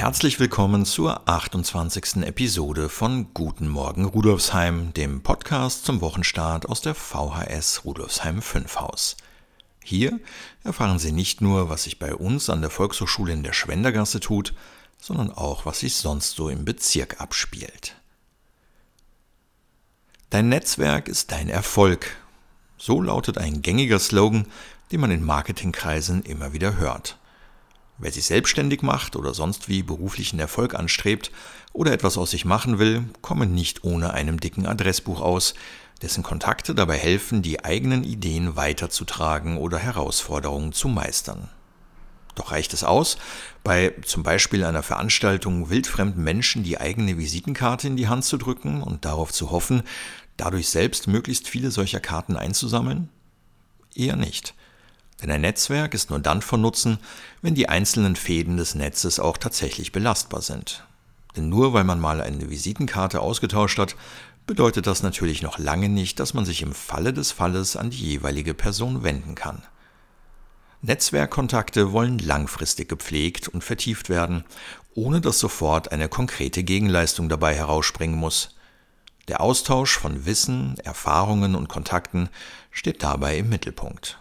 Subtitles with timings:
[0.00, 2.22] Herzlich willkommen zur 28.
[2.22, 9.18] Episode von Guten Morgen Rudolfsheim, dem Podcast zum Wochenstart aus der VHS Rudolfsheim 5 Haus.
[9.84, 10.18] Hier
[10.64, 14.54] erfahren Sie nicht nur, was sich bei uns an der Volkshochschule in der Schwendergasse tut,
[14.98, 17.94] sondern auch, was sich sonst so im Bezirk abspielt.
[20.30, 22.16] Dein Netzwerk ist dein Erfolg.
[22.78, 24.46] So lautet ein gängiger Slogan,
[24.92, 27.19] den man in Marketingkreisen immer wieder hört.
[28.02, 31.30] Wer sich selbstständig macht oder sonst wie beruflichen Erfolg anstrebt
[31.74, 35.52] oder etwas aus sich machen will, komme nicht ohne einem dicken Adressbuch aus,
[36.00, 41.50] dessen Kontakte dabei helfen, die eigenen Ideen weiterzutragen oder Herausforderungen zu meistern.
[42.36, 43.18] Doch reicht es aus,
[43.64, 48.82] bei zum Beispiel einer Veranstaltung wildfremden Menschen die eigene Visitenkarte in die Hand zu drücken
[48.82, 49.82] und darauf zu hoffen,
[50.38, 53.10] dadurch selbst möglichst viele solcher Karten einzusammeln?
[53.94, 54.54] Eher nicht.
[55.22, 56.98] Denn ein Netzwerk ist nur dann von Nutzen,
[57.42, 60.84] wenn die einzelnen Fäden des Netzes auch tatsächlich belastbar sind.
[61.36, 63.96] Denn nur weil man mal eine Visitenkarte ausgetauscht hat,
[64.46, 67.98] bedeutet das natürlich noch lange nicht, dass man sich im Falle des Falles an die
[67.98, 69.62] jeweilige Person wenden kann.
[70.82, 74.44] Netzwerkkontakte wollen langfristig gepflegt und vertieft werden,
[74.94, 78.56] ohne dass sofort eine konkrete Gegenleistung dabei herausspringen muss.
[79.28, 82.30] Der Austausch von Wissen, Erfahrungen und Kontakten
[82.70, 84.18] steht dabei im Mittelpunkt.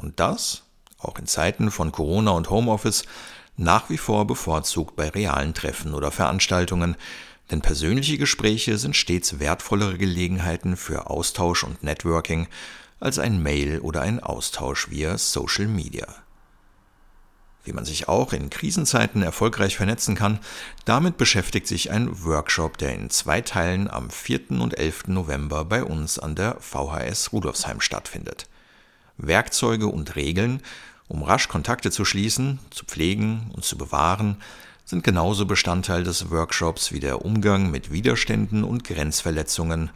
[0.00, 0.62] Und das,
[0.98, 3.04] auch in Zeiten von Corona und Homeoffice,
[3.58, 6.96] nach wie vor bevorzugt bei realen Treffen oder Veranstaltungen,
[7.50, 12.48] denn persönliche Gespräche sind stets wertvollere Gelegenheiten für Austausch und Networking
[12.98, 16.06] als ein Mail oder ein Austausch via Social Media.
[17.64, 20.38] Wie man sich auch in Krisenzeiten erfolgreich vernetzen kann,
[20.86, 24.52] damit beschäftigt sich ein Workshop, der in zwei Teilen am 4.
[24.52, 25.08] und 11.
[25.08, 28.48] November bei uns an der VHS Rudolfsheim stattfindet.
[29.26, 30.62] Werkzeuge und Regeln,
[31.08, 34.36] um rasch Kontakte zu schließen, zu pflegen und zu bewahren,
[34.84, 39.90] sind genauso Bestandteil des Workshops wie der Umgang mit Widerständen und Grenzverletzungen,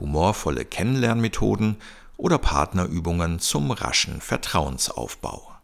[0.00, 1.76] humorvolle Kennenlernmethoden
[2.16, 5.57] oder Partnerübungen zum raschen Vertrauensaufbau.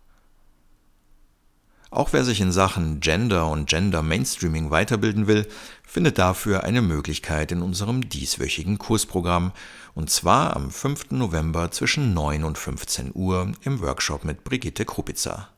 [1.94, 5.46] Auch wer sich in Sachen Gender und Gender Mainstreaming weiterbilden will,
[5.84, 9.52] findet dafür eine Möglichkeit in unserem dieswöchigen Kursprogramm,
[9.94, 11.12] und zwar am 5.
[11.12, 15.50] November zwischen 9 und 15 Uhr im Workshop mit Brigitte Krupitzer.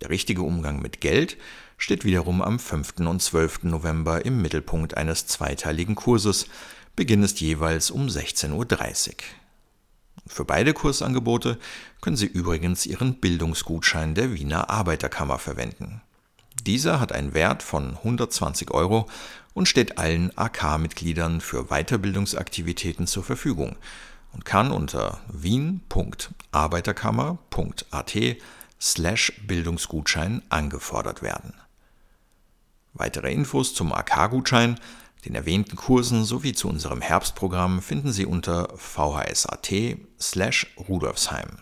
[0.00, 1.36] Der richtige Umgang mit Geld
[1.78, 3.00] steht wiederum am 5.
[3.00, 3.64] und 12.
[3.64, 6.46] November im Mittelpunkt eines zweiteiligen Kurses.
[6.94, 9.14] Beginn ist jeweils um 16.30 Uhr.
[10.26, 11.58] Für beide Kursangebote
[12.00, 16.00] können Sie übrigens Ihren Bildungsgutschein der Wiener Arbeiterkammer verwenden.
[16.66, 19.08] Dieser hat einen Wert von 120 Euro
[19.54, 23.76] und steht allen AK-Mitgliedern für Weiterbildungsaktivitäten zur Verfügung
[24.32, 28.16] und kann unter wien.arbeiterkammer.at
[28.80, 31.54] slash Bildungsgutschein angefordert werden.
[32.92, 34.78] Weitere Infos zum AK-Gutschein
[35.24, 39.70] den erwähnten Kursen sowie zu unserem Herbstprogramm finden Sie unter vhsat
[40.20, 41.58] slash Rudolfsheim.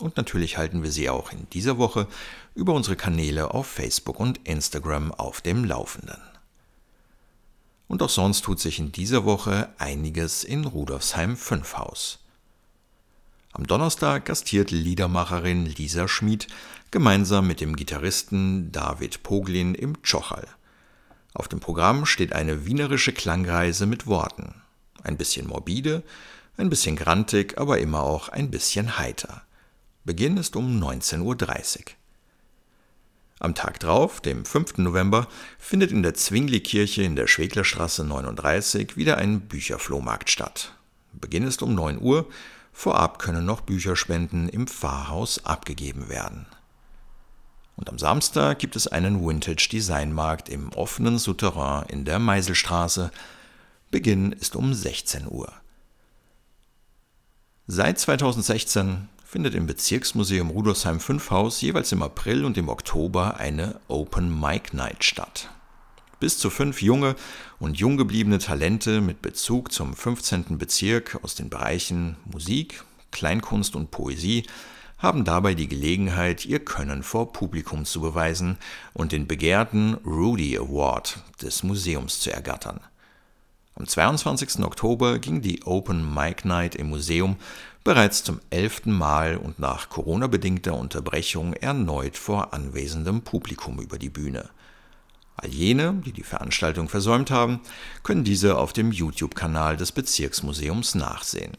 [0.00, 2.08] Und natürlich halten wir Sie auch in dieser Woche
[2.54, 6.20] über unsere Kanäle auf Facebook und Instagram auf dem Laufenden.
[7.88, 12.18] Und auch sonst tut sich in dieser Woche einiges in Rudolfsheim 5 Haus.
[13.52, 16.46] Am Donnerstag gastiert Liedermacherin Lisa Schmid
[16.90, 20.48] gemeinsam mit dem Gitarristen David Poglin im Tschochal.
[21.34, 24.54] Auf dem Programm steht eine wienerische Klangreise mit Worten.
[25.02, 26.02] Ein bisschen morbide,
[26.56, 29.42] ein bisschen grantig, aber immer auch ein bisschen heiter.
[30.04, 31.84] Beginn ist um 19.30 Uhr.
[33.38, 34.78] Am Tag drauf, dem 5.
[34.78, 35.26] November,
[35.58, 40.74] findet in der Zwingli-Kirche in der Schweglerstraße 39 wieder ein Bücherflohmarkt statt.
[41.12, 42.28] Beginn ist um 9 Uhr,
[42.72, 46.46] vorab können noch Bücherspenden im Pfarrhaus abgegeben werden.
[47.76, 53.10] Und am Samstag gibt es einen Vintage Design Markt im offenen Souterrain in der Meiselstraße.
[53.90, 55.52] Beginn ist um 16 Uhr.
[57.68, 63.78] Seit 2016 findet im Bezirksmuseum Rudolfsheim 5 Haus jeweils im April und im Oktober eine
[63.86, 65.48] Open Mic Night statt.
[66.18, 67.14] Bis zu fünf junge
[67.60, 70.58] und jung gebliebene Talente mit Bezug zum 15.
[70.58, 72.82] Bezirk aus den Bereichen Musik,
[73.12, 74.42] Kleinkunst und Poesie
[74.98, 78.58] haben dabei die Gelegenheit, ihr Können vor Publikum zu beweisen
[78.92, 82.80] und den begehrten Rudy Award des Museums zu ergattern.
[83.74, 84.62] Am 22.
[84.64, 87.36] Oktober ging die Open Mic Night im Museum
[87.84, 94.50] bereits zum elften Mal und nach Corona-bedingter Unterbrechung erneut vor anwesendem Publikum über die Bühne.
[95.36, 97.60] All jene, die die Veranstaltung versäumt haben,
[98.02, 101.56] können diese auf dem YouTube-Kanal des Bezirksmuseums nachsehen.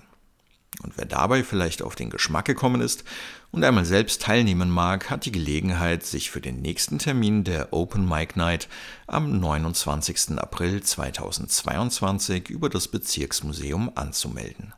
[0.84, 3.04] Und wer dabei vielleicht auf den Geschmack gekommen ist
[3.52, 8.08] und einmal selbst teilnehmen mag, hat die Gelegenheit, sich für den nächsten Termin der Open
[8.08, 8.68] Mic Night
[9.08, 10.38] am 29.
[10.38, 14.74] April 2022 über das Bezirksmuseum anzumelden.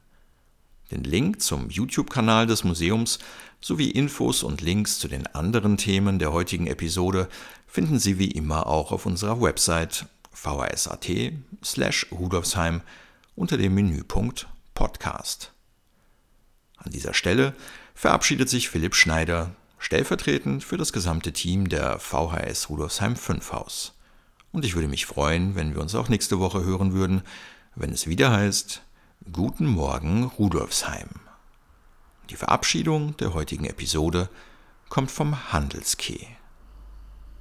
[0.91, 3.17] Den Link zum YouTube-Kanal des Museums
[3.59, 7.27] sowie Infos und Links zu den anderen Themen der heutigen Episode
[7.65, 11.07] finden Sie wie immer auch auf unserer Website vhs.at
[11.63, 12.81] slash rudolfsheim
[13.35, 15.54] unter dem Menüpunkt Podcast.
[16.85, 17.55] An dieser Stelle
[17.95, 23.93] verabschiedet sich Philipp Schneider, stellvertretend für das gesamte Team der VHS Rudolfsheim 5 Haus.
[24.51, 27.23] Und ich würde mich freuen, wenn wir uns auch nächste Woche hören würden,
[27.75, 28.83] wenn es wieder heißt
[29.33, 31.09] Guten Morgen Rudolfsheim.
[32.29, 34.29] Die Verabschiedung der heutigen Episode
[34.89, 36.27] kommt vom Handelskeh.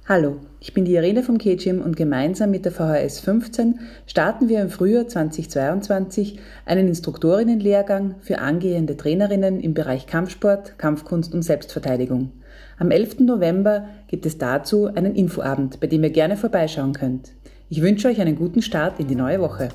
[0.07, 4.61] Hallo, ich bin die Irene vom KGM und gemeinsam mit der VHS 15 starten wir
[4.61, 12.33] im Frühjahr 2022 einen Instruktorinnenlehrgang für angehende Trainerinnen im Bereich Kampfsport, Kampfkunst und Selbstverteidigung.
[12.77, 13.21] Am 11.
[13.21, 17.31] November gibt es dazu einen Infoabend, bei dem ihr gerne vorbeischauen könnt.
[17.71, 19.69] Ich wünsche euch einen guten Start in die neue Woche.